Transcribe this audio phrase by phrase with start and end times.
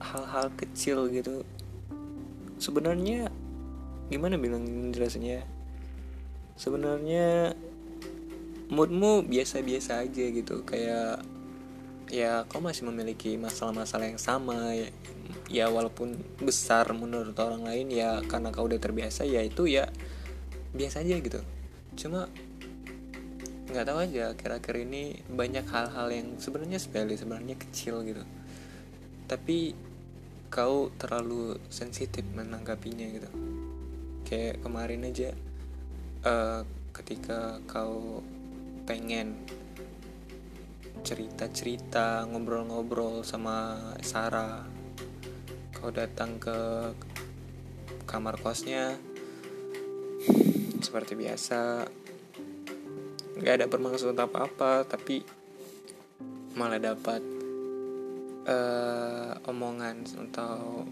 [0.00, 1.44] hal-hal kecil gitu.
[2.60, 3.28] Sebenarnya
[4.10, 5.46] gimana bilang jelasnya
[6.58, 7.54] sebenarnya
[8.68, 10.62] moodmu biasa-biasa aja gitu.
[10.68, 11.24] Kayak
[12.10, 14.76] ya kau masih memiliki masalah-masalah yang sama.
[14.76, 14.88] Ya,
[15.48, 19.88] ya walaupun besar menurut orang lain ya karena kau udah terbiasa ya itu ya
[20.76, 21.40] biasa aja gitu.
[21.96, 22.30] Cuma
[23.70, 28.22] nggak tahu aja kira-kira ini banyak hal-hal yang sebenarnya sepele sebenarnya kecil gitu.
[29.30, 29.74] Tapi
[30.50, 33.30] kau terlalu sensitif menanggapinya gitu.
[34.26, 35.30] Kayak kemarin aja
[36.26, 38.20] uh, ketika kau
[38.84, 39.38] pengen
[41.00, 44.66] cerita-cerita ngobrol-ngobrol sama Sarah
[45.72, 46.58] kau datang ke
[48.04, 48.98] kamar kosnya
[50.82, 51.88] seperti biasa
[53.40, 55.24] nggak ada bermaksud apa-apa tapi
[56.54, 57.24] malah dapat
[58.44, 60.84] uh, omongan atau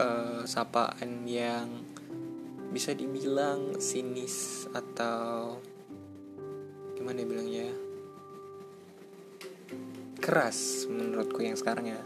[0.00, 1.68] uh, sapaan yang
[2.68, 5.56] bisa dibilang sinis atau
[6.96, 7.68] gimana ya bilangnya
[10.28, 12.02] keras menurutku yang sekarang ya.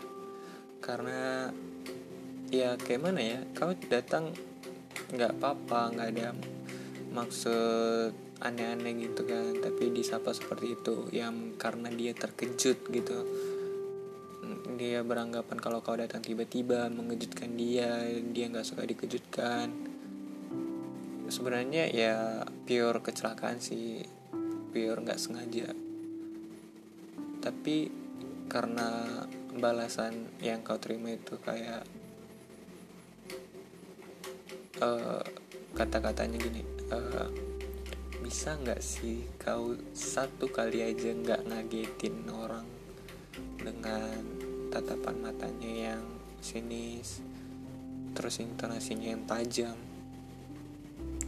[0.79, 1.51] Karena
[2.53, 4.31] ya kayak mana ya kau datang
[5.11, 6.29] nggak apa-apa nggak ada
[7.13, 8.13] maksud
[8.43, 13.19] aneh-aneh gitu kan tapi disapa seperti itu yang karena dia terkejut gitu.
[14.75, 18.03] Dia beranggapan kalau kau datang tiba-tiba mengejutkan dia
[18.35, 19.71] dia nggak suka dikejutkan.
[21.31, 24.03] Sebenarnya ya pure kecelakaan sih
[24.75, 25.71] pure nggak sengaja.
[27.39, 27.91] Tapi
[28.51, 29.23] karena
[29.55, 31.87] balasan yang kau terima itu kayak
[34.83, 35.23] uh,
[35.73, 37.52] kata-katanya gini uh,
[38.33, 42.65] bisa nggak sih kau satu kali aja nggak ngagetin orang
[43.61, 44.25] dengan
[44.73, 46.01] tatapan matanya yang
[46.41, 47.21] sinis
[48.17, 49.77] terus intonasinya yang tajam?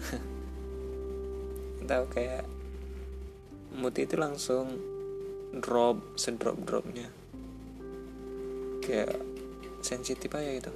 [1.93, 2.49] Tahu kayak
[3.77, 4.73] mood itu langsung
[5.61, 7.13] drop sedrop dropnya.
[8.81, 9.21] Kayak
[9.85, 10.73] sensitif aja gitu.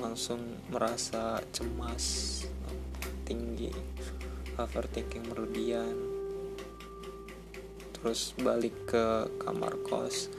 [0.00, 2.48] Langsung merasa cemas
[3.28, 3.68] tinggi
[4.56, 5.92] overthinking berlebihan.
[7.92, 10.32] Terus balik ke kamar kos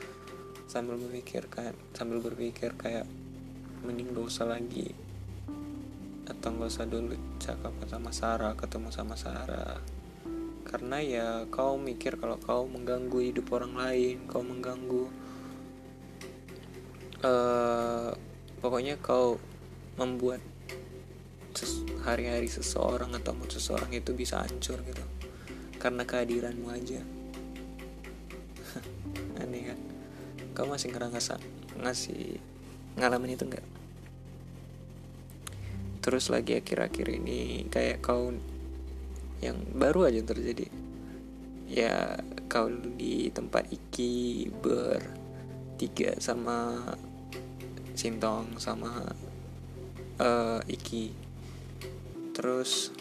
[0.65, 3.05] sambil memikirkan sambil berpikir kayak
[3.85, 4.91] mending gak usah lagi.
[6.25, 9.77] Atau gak usah dulu cakap sama Sarah ketemu sama Sarah.
[10.65, 15.09] Karena ya kau mikir kalau kau mengganggu hidup orang lain kau mengganggu
[17.25, 18.13] uh,
[18.61, 19.41] pokoknya kau
[19.97, 20.39] membuat
[22.05, 25.03] hari-hari seseorang atau mood seseorang itu bisa hancur gitu.
[25.79, 27.01] Karena kehadiranmu aja.
[29.41, 29.79] Aneh kan?
[30.57, 31.39] Kau masih ngerasa
[31.79, 32.37] ngasih
[32.99, 33.63] ngalamin itu enggak
[35.99, 38.31] terus lagi akhir-akhir ini kayak kau
[39.45, 40.67] yang baru aja terjadi.
[41.69, 42.17] Ya
[42.49, 42.65] kau
[42.97, 46.81] di tempat iki bertiga sama
[47.93, 49.05] Sintong sama
[50.17, 51.28] uh, Iki
[52.39, 52.95] terus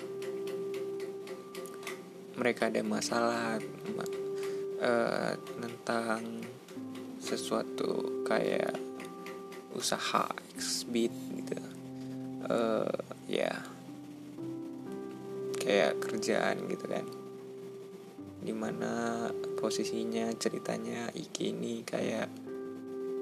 [2.34, 3.62] mereka ada masalah
[4.82, 6.42] uh, tentang
[7.22, 8.74] sesuatu kayak
[9.78, 10.26] usaha
[10.58, 11.54] exbit gitu.
[12.50, 12.98] Uh,
[13.30, 13.62] ya
[15.54, 17.06] kayak kerjaan gitu kan.
[18.42, 22.26] Di mana posisinya ceritanya Iki ini kayak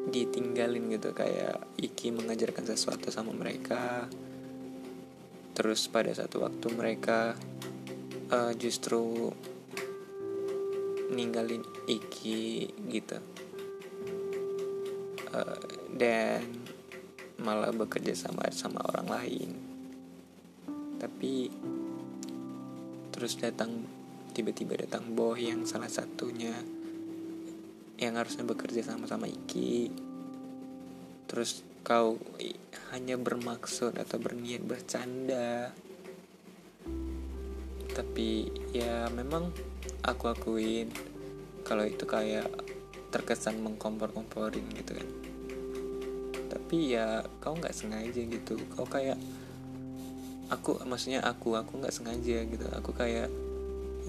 [0.09, 4.09] ditinggalin gitu kayak Iki mengajarkan sesuatu sama mereka
[5.57, 7.33] terus pada satu waktu mereka
[8.29, 9.33] uh, justru
[11.09, 13.17] ninggalin Iki gitu.
[15.33, 15.65] Uh,
[15.97, 16.45] dan
[17.41, 19.51] malah bekerja sama sama orang lain.
[21.01, 21.49] Tapi
[23.17, 23.81] terus datang
[24.37, 26.53] tiba-tiba datang boh yang salah satunya
[27.97, 30.06] yang harusnya bekerja sama-sama Iki
[31.27, 32.19] terus kau
[32.91, 35.71] hanya bermaksud atau berniat bercanda.
[37.95, 39.55] Tapi ya memang
[40.03, 40.91] aku akuin
[41.63, 42.51] kalau itu kayak
[43.15, 45.09] terkesan mengkompor-komporin gitu kan.
[46.51, 48.59] Tapi ya kau nggak sengaja gitu.
[48.75, 49.19] Kau kayak
[50.51, 52.67] aku maksudnya aku aku nggak sengaja gitu.
[52.83, 53.31] Aku kayak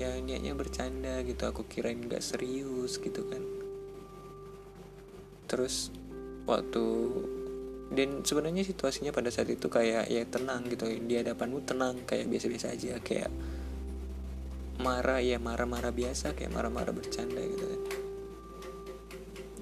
[0.02, 1.46] ya niatnya bercanda gitu.
[1.46, 3.46] Aku kirain nggak serius gitu kan.
[5.46, 5.94] Terus
[6.48, 6.86] waktu
[7.88, 12.76] dan sebenarnya situasinya pada saat itu kayak ya tenang gitu di hadapanmu tenang kayak biasa-biasa
[12.76, 13.32] aja kayak
[14.84, 17.82] marah ya marah-marah biasa kayak marah-marah bercanda gitu kan.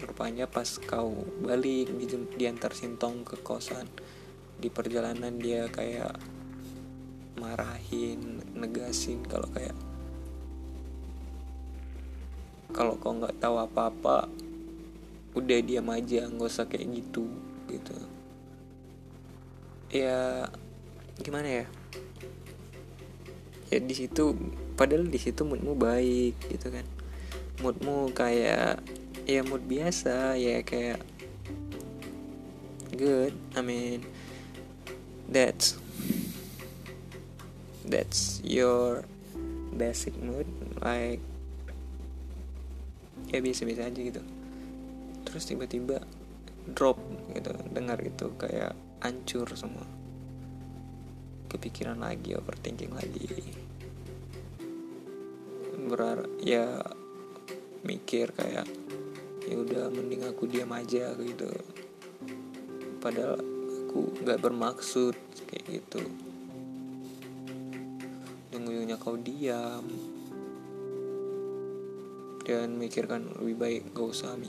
[0.06, 2.06] Rupanya pas kau balik di,
[2.36, 3.88] diantar sintong ke kosan
[4.60, 6.18] di perjalanan dia kayak
[7.40, 9.76] marahin negasin kalau kayak
[12.76, 14.45] kalau kau nggak tahu apa-apa
[15.36, 17.28] udah diam aja nggak usah kayak gitu
[17.68, 17.96] gitu.
[19.92, 20.48] Ya
[21.20, 21.66] gimana ya?
[23.70, 24.36] Ya di situ
[24.80, 26.88] padahal di situ moodmu baik gitu kan.
[27.60, 28.80] Moodmu kayak
[29.28, 31.04] ya mood biasa ya kayak
[32.96, 34.08] good I mean
[35.28, 35.76] that's
[37.84, 39.04] that's your
[39.76, 40.48] basic mood
[40.80, 41.20] like
[43.34, 44.22] ya biasa-biasa aja gitu
[45.36, 46.00] terus tiba-tiba
[46.72, 46.96] drop
[47.36, 48.72] gitu dengar gitu kayak
[49.04, 49.84] hancur semua.
[51.52, 53.28] Kepikiran lagi overthinking lagi.
[55.92, 56.80] Berar ya
[57.84, 58.64] mikir kayak
[59.44, 61.52] ya udah mending aku diam aja gitu.
[63.04, 63.36] Padahal
[63.92, 65.20] aku nggak bermaksud
[65.52, 66.00] kayak gitu.
[68.56, 69.84] Ujung kau diam.
[72.48, 74.40] Dan mikirkan lebih baik gak usah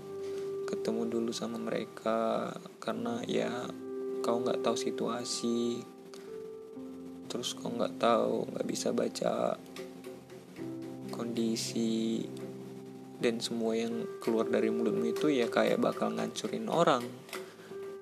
[0.66, 2.50] ketemu dulu sama mereka
[2.82, 3.70] karena ya
[4.20, 5.80] kau nggak tahu situasi.
[7.30, 9.54] Terus kau nggak tahu nggak bisa baca
[11.14, 12.26] kondisi
[13.16, 17.06] dan semua yang keluar dari mulutmu itu ya kayak bakal ngancurin orang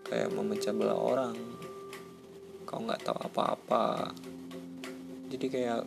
[0.04, 1.36] kayak memecah belah orang.
[2.64, 4.14] Kau nggak tahu apa-apa.
[5.28, 5.82] Jadi kayak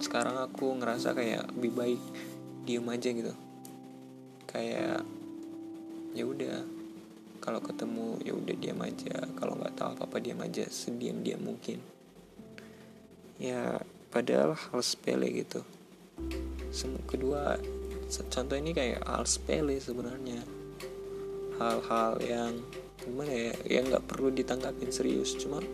[0.00, 2.02] sekarang aku ngerasa kayak lebih baik
[2.64, 3.34] diem aja gitu.
[4.48, 5.06] Kayak
[6.10, 6.80] ya udah
[7.40, 9.16] kalau ketemu ya udah diam aja.
[9.34, 11.80] Kalau nggak tahu apa apa diam aja sediam diam mungkin.
[13.40, 13.80] Ya
[14.12, 15.64] padahal hal sepele gitu.
[16.68, 17.56] Semua kedua
[18.10, 20.44] contoh ini kayak hal sepele sebenarnya.
[21.56, 22.52] Hal-hal yang
[23.00, 25.32] gimana ya yang nggak perlu ditanggapin serius.
[25.40, 25.64] Cuma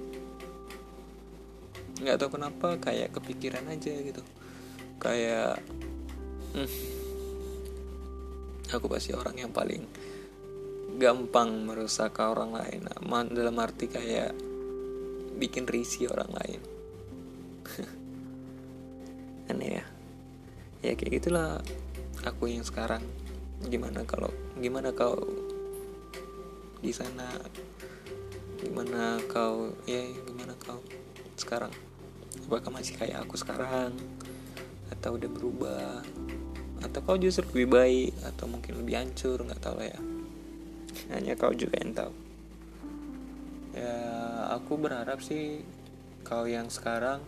[1.98, 4.22] nggak tahu kenapa kayak kepikiran aja gitu.
[5.02, 5.58] Kayak
[6.54, 6.70] hmm,
[8.70, 9.82] aku pasti orang yang paling
[10.96, 12.88] gampang merusak orang lain.
[13.28, 14.32] Dalam arti kayak
[15.36, 16.60] bikin risih orang lain.
[19.52, 19.84] Aneh ya.
[20.80, 21.60] Ya kayak gitulah
[22.24, 23.04] aku yang sekarang.
[23.68, 25.20] Gimana kalau gimana kau
[26.80, 27.28] di sana?
[28.56, 30.80] Gimana kau ya gimana kau
[31.36, 31.72] sekarang?
[32.48, 33.92] Apakah masih kayak aku sekarang?
[34.88, 36.00] Atau udah berubah?
[36.80, 38.12] Atau kau justru lebih baik?
[38.24, 39.44] Atau mungkin lebih hancur?
[39.44, 40.15] Nggak tahu lah ya
[41.10, 42.14] hanya kau juga yang tahu.
[43.76, 43.96] Ya
[44.56, 45.62] aku berharap sih
[46.26, 47.22] kau yang sekarang.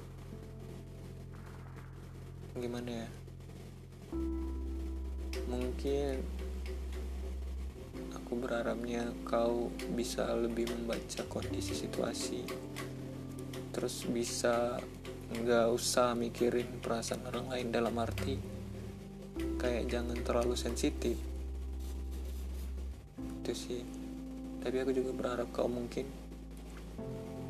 [2.59, 3.09] Gimana ya?
[5.47, 6.25] Mungkin
[8.17, 12.43] aku berharapnya kau bisa lebih membaca kondisi situasi.
[13.71, 14.81] Terus bisa
[15.29, 18.41] nggak usah mikirin perasaan orang lain dalam arti
[19.61, 21.28] kayak jangan terlalu sensitif
[23.49, 23.83] itu sih.
[24.61, 26.05] Tapi aku juga berharap kau mungkin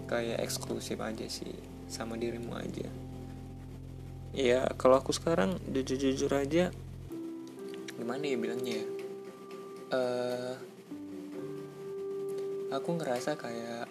[0.06, 1.50] kayak eksklusif aja sih
[1.90, 2.86] sama dirimu aja.
[4.30, 6.70] Ya kalau aku sekarang jujur jujur aja
[7.98, 8.86] gimana ya bilangnya ya?
[9.90, 10.54] Uh,
[12.70, 13.90] aku ngerasa kayak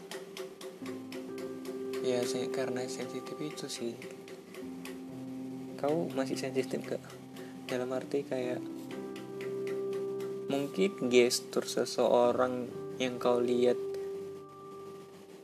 [2.07, 3.99] ya saya karena sensitif itu sih.
[5.75, 7.03] Kau masih sensitif gak
[7.67, 8.63] dalam arti kayak
[10.47, 13.75] mungkin gestur seseorang yang kau lihat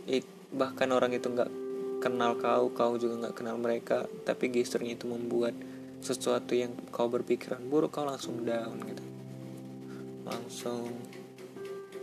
[0.07, 0.23] it,
[0.55, 1.51] bahkan orang itu nggak
[1.99, 5.55] kenal kau kau juga nggak kenal mereka tapi gesturnya itu membuat
[6.03, 9.03] sesuatu yang kau berpikiran buruk kau langsung down gitu.
[10.27, 10.91] Langsung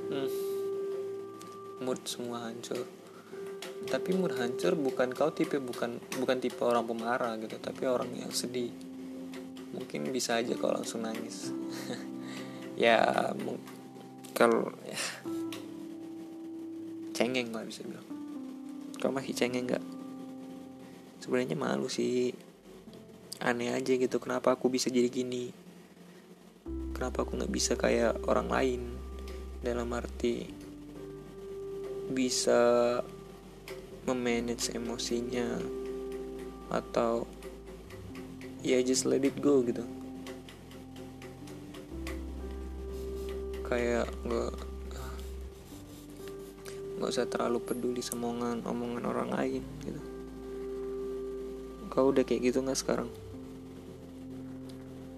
[0.08, 0.30] hmm,
[1.84, 2.88] mood semua hancur.
[3.84, 8.32] Tapi mood hancur bukan kau tipe bukan bukan tipe orang pemarah gitu tapi orang yang
[8.32, 8.72] sedih.
[9.76, 11.52] Mungkin bisa aja kau langsung nangis
[12.80, 12.96] ya
[14.32, 14.96] kalau ya.
[17.12, 18.08] Cengeng lah bisa bilang.
[18.96, 19.84] Kau masih cengeng nggak?
[21.20, 22.32] Sebenarnya malu sih.
[23.44, 25.52] Aneh aja gitu kenapa aku bisa jadi gini?
[26.96, 28.82] Kenapa aku nggak bisa kayak orang lain?
[29.60, 30.48] Dalam arti
[32.08, 32.96] bisa
[34.08, 35.60] memanage emosinya
[36.72, 37.28] atau
[38.64, 39.84] ya just let it go gitu
[43.70, 44.50] kayak nggak
[46.98, 50.02] nggak usah terlalu peduli sama omongan omongan orang lain gitu.
[51.86, 53.08] Kau udah kayak gitu nggak sekarang?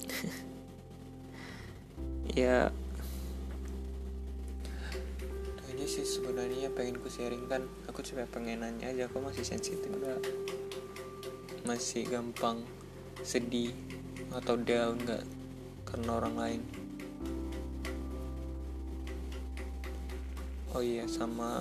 [2.33, 2.73] Ya.
[5.69, 7.61] Ini sih sebenarnya pengen ku sharing kan.
[7.93, 10.17] Aku cuma pengen nanya aja aku masih sensitif nggak?
[11.69, 12.65] Masih gampang
[13.21, 13.77] sedih
[14.33, 15.29] atau down nggak
[15.85, 16.82] karena orang lain
[20.73, 21.61] oh iya sama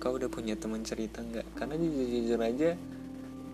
[0.00, 1.44] kau udah punya teman cerita nggak?
[1.60, 2.72] Karena jujur jujur aja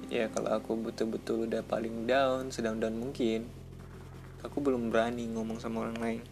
[0.07, 3.51] ya kalau aku betul-betul udah paling down sedang down mungkin
[4.47, 6.23] aku belum berani ngomong sama orang lain.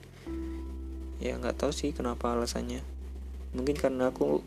[1.18, 2.86] Ya nggak tahu sih kenapa alasannya.
[3.58, 4.38] Mungkin karena aku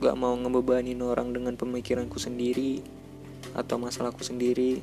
[0.00, 2.80] nggak mau ngebebanin orang dengan pemikiranku sendiri
[3.52, 4.80] atau masalahku sendiri.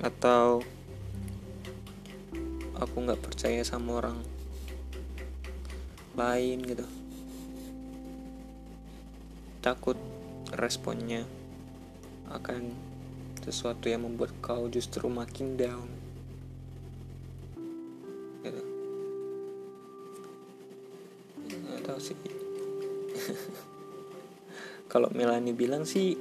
[0.00, 0.64] Atau
[2.80, 4.35] aku nggak percaya sama orang
[6.16, 6.86] lain gitu.
[9.60, 10.00] Takut
[10.56, 11.28] responnya
[12.32, 12.72] akan
[13.44, 15.86] sesuatu yang membuat kau justru makin down.
[21.86, 22.18] Tahu sih.
[24.92, 26.18] Kalau Melani bilang sih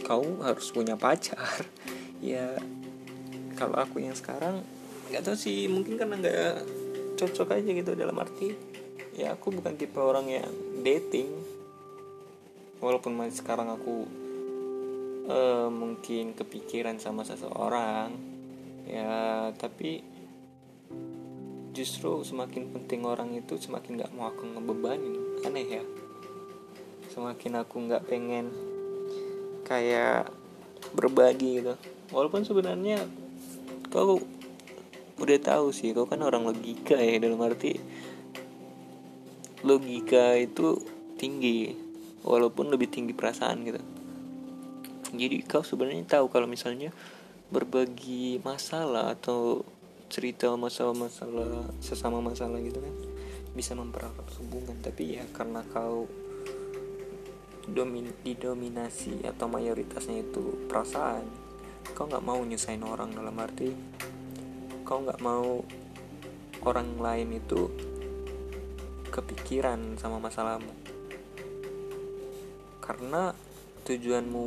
[0.00, 1.66] kau harus punya pacar.
[2.22, 2.54] Ya
[3.58, 4.62] kalau aku yang sekarang
[5.10, 5.66] nggak tahu sih.
[5.66, 6.54] Mungkin karena nggak
[7.18, 8.54] cocok aja gitu dalam arti
[9.12, 11.28] ya aku bukan tipe orang yang dating.
[12.82, 14.10] Walaupun masih sekarang aku
[15.30, 18.10] uh, mungkin kepikiran sama seseorang
[18.82, 20.02] ya tapi
[21.72, 25.84] justru semakin penting orang itu semakin gak mau aku ngebebanin aneh ya.
[27.08, 28.50] Semakin aku gak pengen
[29.62, 30.28] kayak
[30.92, 31.78] berbagi gitu.
[32.10, 33.06] Walaupun sebenarnya
[33.88, 34.20] kau
[35.22, 37.78] udah tahu sih kau kan orang logika ya dalam arti
[39.62, 40.78] logika itu
[41.18, 41.74] tinggi
[42.22, 43.80] walaupun lebih tinggi perasaan gitu.
[45.12, 46.90] Jadi kau sebenarnya tahu kalau misalnya
[47.52, 49.62] berbagi masalah atau
[50.08, 52.94] cerita masalah-masalah sesama masalah gitu kan
[53.52, 54.76] bisa mempererat hubungan.
[54.80, 56.08] Tapi ya karena kau
[57.68, 61.22] domin didominasi atau mayoritasnya itu perasaan
[61.94, 63.70] kau nggak mau nyusahin orang dalam arti
[64.82, 65.62] kau nggak mau
[66.66, 67.91] orang lain itu
[69.12, 70.72] kepikiran sama masalahmu.
[72.80, 73.36] Karena
[73.84, 74.44] tujuanmu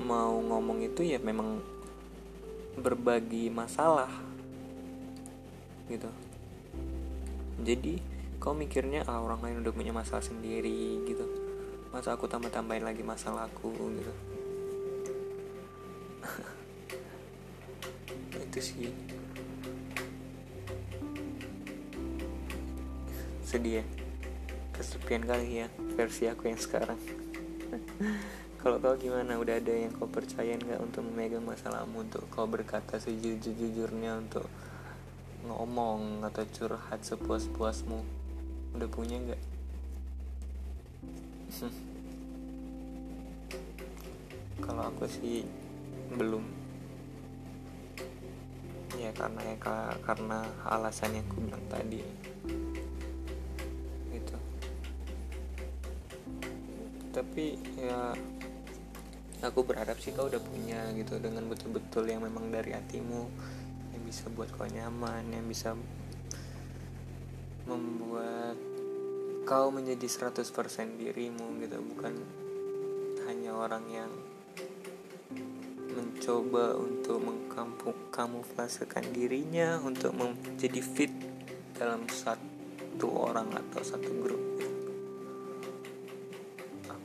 [0.00, 1.60] mau ngomong itu ya memang
[2.80, 4.08] berbagi masalah
[5.92, 6.08] gitu.
[7.60, 8.00] Jadi
[8.40, 11.28] kau mikirnya ah orang lain udah punya masalah sendiri gitu.
[11.92, 13.68] Masa aku tambah tambahin lagi masalahku
[14.00, 14.12] gitu.
[18.48, 18.88] Itu sih
[23.50, 23.84] sedih ya.
[24.70, 27.02] Kesepian kali ya versi aku yang sekarang.
[28.62, 29.42] Kalau kau gimana?
[29.42, 34.46] Udah ada yang kau percaya nggak untuk memegang masalahmu untuk kau berkata sejujur-jujurnya untuk
[35.50, 37.98] ngomong atau curhat sepuas-puasmu?
[38.78, 39.42] Udah punya nggak?
[44.64, 45.42] Kalau aku sih
[46.14, 46.46] belum.
[48.94, 49.56] Ya karena ya
[50.06, 52.04] karena alasan yang aku bilang tadi
[57.10, 58.14] tapi ya
[59.40, 63.22] aku berharap sih kau udah punya gitu dengan betul-betul yang memang dari hatimu
[63.96, 65.74] yang bisa buat kau nyaman yang bisa
[67.64, 68.56] membuat
[69.48, 70.46] kau menjadi 100%
[71.00, 71.78] dirimu gitu.
[71.82, 72.14] Bukan
[73.26, 74.10] hanya orang yang
[75.90, 81.10] mencoba untuk mengkamuflasekan dirinya untuk menjadi fit
[81.74, 84.69] dalam satu orang atau satu grup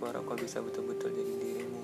[0.10, 1.84] harap kau bisa betul-betul jadi dirimu.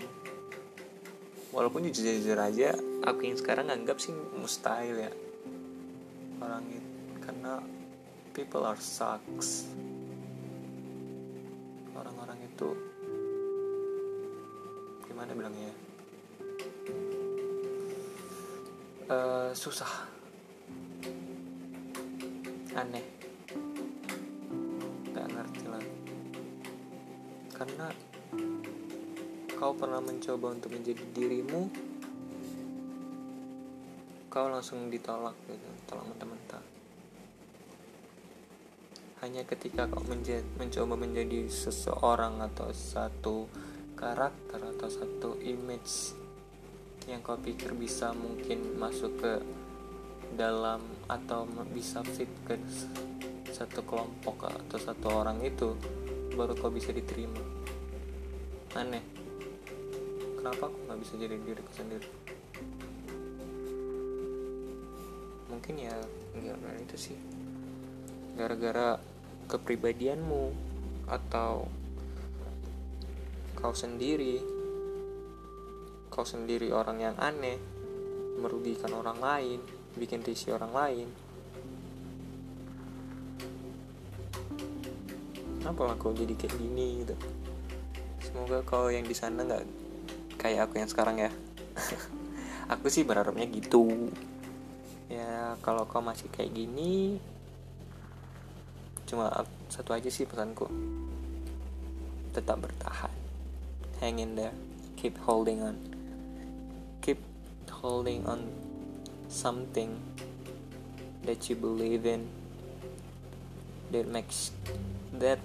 [1.51, 2.72] Walaupun jujur-jujur aja
[3.04, 5.12] aku yang sekarang anggap sih mustahil ya.
[6.40, 7.60] Orang itu karena
[8.32, 9.68] people are sucks.
[11.92, 12.70] Orang-orang itu
[15.06, 15.72] gimana bilangnya
[19.12, 20.08] uh, susah.
[22.80, 23.04] Aneh.
[25.12, 25.84] Nggak ngerti lah.
[27.51, 28.11] Karena
[29.62, 31.70] kau pernah mencoba untuk menjadi dirimu?
[34.34, 36.65] Kau langsung ditolak gitu tolak mentah-mentah.
[39.22, 43.46] Hanya ketika kau menjadi, mencoba menjadi seseorang atau satu
[43.94, 46.18] karakter atau satu image
[47.06, 49.46] yang kau pikir bisa mungkin masuk ke
[50.34, 52.58] dalam atau bisa fit ke
[53.53, 55.77] satu kelompok atau satu orang itu
[56.34, 57.46] baru kau bisa diterima.
[58.74, 59.21] Aneh
[60.41, 62.10] kenapa aku nggak bisa jadi diriku sendiri?
[65.53, 65.93] Mungkin ya
[66.33, 67.17] gara-gara itu sih.
[68.33, 68.98] Gara-gara
[69.45, 70.50] kepribadianmu
[71.05, 71.69] atau
[73.53, 74.41] kau sendiri
[76.10, 77.62] kau sendiri orang yang aneh
[78.41, 79.60] merugikan orang lain
[79.93, 81.07] bikin risih orang lain.
[85.62, 87.13] Kenapa kau jadi kayak gini gitu?
[88.25, 89.80] Semoga kau yang di sana nggak
[90.42, 91.30] kayak aku yang sekarang ya.
[92.74, 94.10] Aku sih berharapnya gitu.
[95.06, 97.22] Ya kalau kau masih kayak gini
[99.06, 99.27] cuma
[99.68, 100.66] satu aja sih pesanku.
[102.34, 103.12] Tetap bertahan.
[104.00, 104.56] Hang in there.
[104.96, 105.77] Keep holding on.
[107.04, 107.20] Keep
[107.70, 108.48] holding on
[109.27, 110.00] something
[111.27, 112.32] that you believe in.
[113.92, 114.56] That makes
[115.20, 115.44] that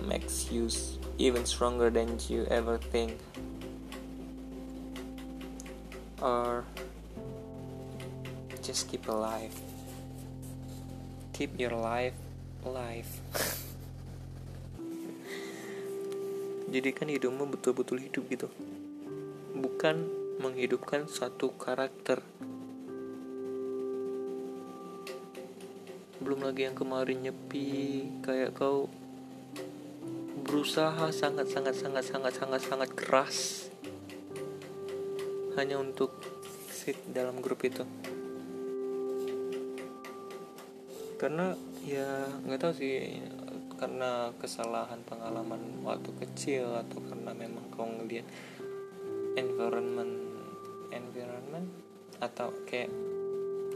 [0.00, 0.72] makes you
[1.20, 3.20] even stronger than you ever think
[6.22, 6.62] or
[8.62, 9.52] just keep alive
[11.34, 12.14] keep your life
[12.62, 13.10] alive
[16.72, 18.48] jadikan hidupmu betul-betul hidup gitu.
[19.52, 20.08] Bukan
[20.40, 22.24] menghidupkan satu karakter.
[26.24, 28.88] Belum lagi yang kemarin nyepi kayak kau
[30.42, 33.68] berusaha sangat sangat sangat sangat sangat sangat keras
[35.56, 36.16] hanya untuk
[36.68, 37.84] fit dalam grup itu.
[41.20, 41.54] Karena
[41.86, 43.20] ya nggak tahu sih
[43.78, 48.26] karena kesalahan pengalaman waktu kecil atau karena memang kau ngeliat
[49.34, 50.22] environment
[50.94, 51.66] environment
[52.22, 52.90] atau kayak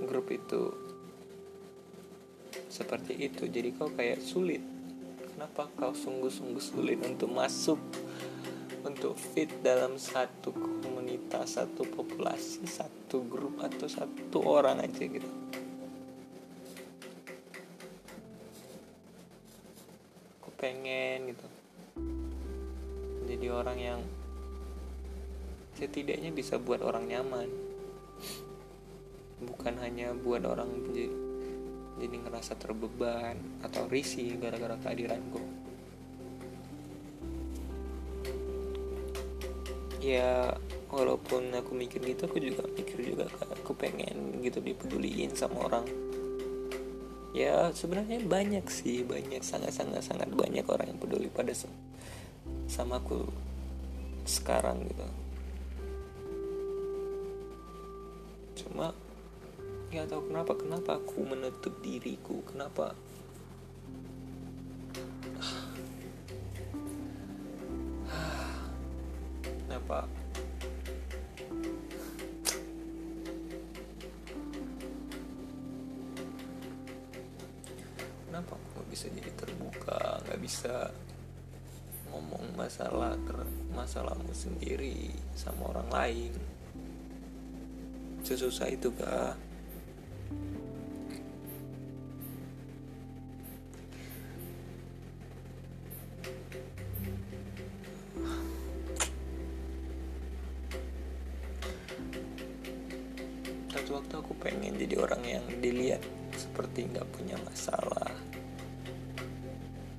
[0.07, 0.71] grup itu
[2.71, 4.63] seperti itu jadi kau kayak sulit.
[5.35, 7.77] Kenapa kau sungguh-sungguh sulit untuk masuk
[8.87, 10.55] untuk fit dalam satu
[11.27, 15.27] komunitas satu populasi satu grup atau satu orang aja gitu.
[20.39, 21.47] Aku pengen gitu.
[23.27, 24.01] Jadi orang yang
[25.75, 27.51] setidaknya bisa buat orang nyaman.
[29.43, 31.11] Bukan hanya buat orang jadi,
[32.07, 33.35] jadi ngerasa terbeban
[33.67, 35.43] atau risih gara-gara kehadiranku
[40.07, 40.55] ya
[40.87, 45.87] walaupun aku mikir gitu aku juga mikir juga aku pengen gitu dipeduliin sama orang.
[47.37, 51.53] Ya sebenarnya banyak sih banyak sangat sangat sangat banyak orang yang peduli pada
[52.71, 53.27] sama aku
[54.25, 55.07] sekarang gitu.
[58.65, 58.95] Cuma
[59.91, 62.95] ya tahu kenapa kenapa aku menutup diriku kenapa?
[69.67, 70.09] Kenapa
[78.97, 80.89] bisa jadi terbuka nggak bisa
[82.09, 83.45] ngomong masalah ter
[83.77, 86.33] masalahmu sendiri sama orang lain.
[88.25, 89.37] Sesusah itu kah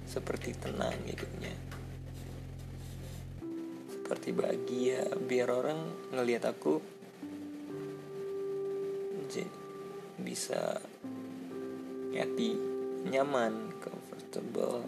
[0.08, 1.54] seperti tenang hidupnya.
[3.92, 5.80] Seperti bahagia biar orang
[6.16, 6.80] ngelihat aku
[10.28, 10.80] bisa
[12.12, 12.58] happy
[13.08, 14.84] nyaman comfortable.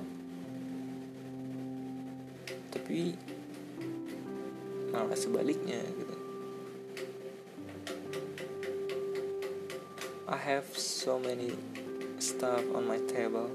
[2.73, 3.15] Tapi
[4.91, 6.15] malah sebaliknya gitu.
[10.29, 11.53] I have so many
[12.21, 13.49] stuff on my table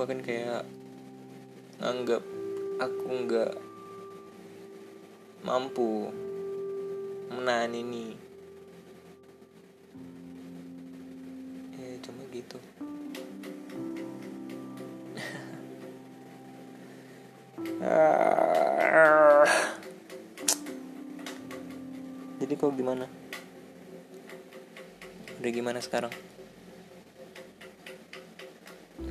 [0.00, 0.64] bahkan kayak
[1.76, 2.24] anggap
[2.80, 3.52] aku nggak
[5.44, 6.08] mampu
[7.28, 8.16] menahan ini.
[11.76, 12.56] Ya cuma gitu.
[22.40, 23.04] Jadi kau gimana?
[25.44, 26.29] Udah gimana sekarang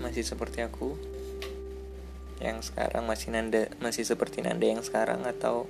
[0.09, 0.97] masih seperti aku
[2.41, 5.69] yang sekarang masih nanda masih seperti nanda yang sekarang atau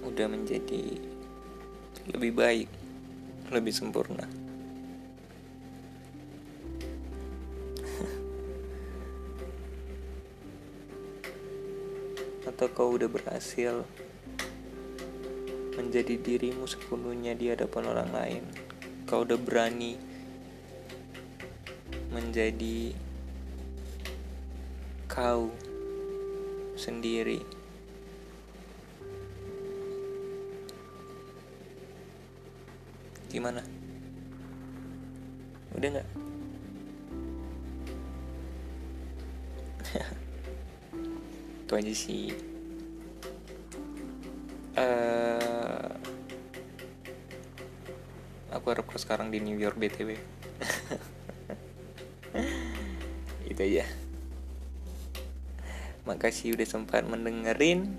[0.00, 0.96] udah menjadi
[2.16, 2.64] lebih baik,
[3.52, 4.24] lebih sempurna.
[12.48, 13.84] Atau kau udah berhasil
[15.76, 18.48] menjadi dirimu sepenuhnya di hadapan orang lain.
[19.04, 20.08] Kau udah berani
[22.10, 22.94] menjadi
[25.06, 25.50] kau
[26.74, 27.60] sendiri.
[33.30, 33.62] gimana?
[35.78, 36.08] Udah nggak?
[41.62, 42.34] Itu aja sih.
[44.74, 45.94] Uh,
[48.50, 50.39] aku harap sekarang di New York btw
[53.60, 53.84] itu aja.
[56.08, 57.92] Makasih udah sempat mendengerin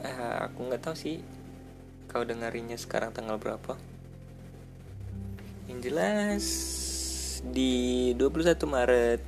[0.00, 1.20] uh, aku nggak tahu sih
[2.08, 3.76] kau dengarinya sekarang tanggal berapa?
[5.68, 6.44] Yang jelas
[7.52, 9.20] di 21 Maret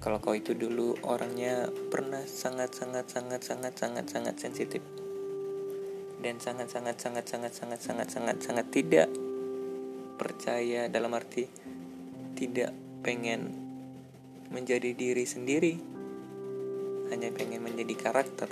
[0.00, 4.80] kalau kau itu dulu orangnya pernah sangat sangat sangat sangat sangat sangat sensitif
[6.24, 9.08] dan sangat sangat sangat sangat sangat sangat sangat sangat tidak
[10.16, 11.44] percaya dalam arti
[12.32, 12.72] tidak
[13.04, 13.52] pengen
[14.48, 15.76] menjadi diri sendiri
[17.12, 18.48] hanya pengen menjadi karakter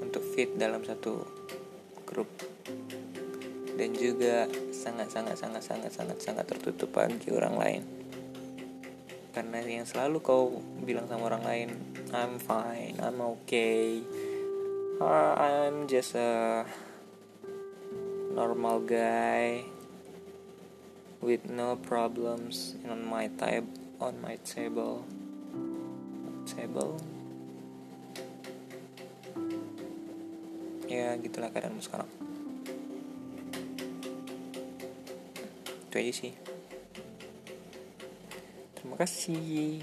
[0.00, 1.20] untuk fit dalam satu
[2.08, 2.32] grup
[3.76, 7.99] dan juga sangat sangat sangat sangat sangat sangat tertutup bagi orang lain
[9.30, 11.68] karena yang selalu kau bilang sama orang lain
[12.10, 14.02] I'm fine I'm okay
[15.00, 16.66] uh, I'm just a
[18.30, 19.64] normal guy
[21.20, 23.68] with no problems on my tab
[24.00, 25.04] on my table.
[26.48, 26.96] Table?
[30.88, 32.10] Ya gitulah keadaanmu sekarang.
[35.90, 36.49] Itu aja sih
[39.00, 39.80] kasih.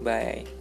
[0.00, 0.59] Bye